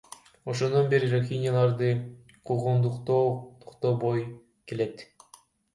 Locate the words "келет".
4.67-4.95